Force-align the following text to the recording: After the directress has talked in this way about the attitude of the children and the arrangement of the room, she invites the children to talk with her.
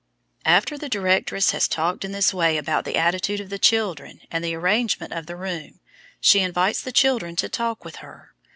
After 0.47 0.79
the 0.79 0.89
directress 0.89 1.51
has 1.51 1.67
talked 1.67 2.03
in 2.03 2.11
this 2.11 2.33
way 2.33 2.57
about 2.57 2.85
the 2.85 2.95
attitude 2.95 3.39
of 3.39 3.51
the 3.51 3.59
children 3.59 4.21
and 4.31 4.43
the 4.43 4.55
arrangement 4.55 5.13
of 5.13 5.27
the 5.27 5.35
room, 5.35 5.79
she 6.19 6.39
invites 6.39 6.81
the 6.81 6.91
children 6.91 7.35
to 7.35 7.47
talk 7.47 7.85
with 7.85 7.97
her. 7.97 8.33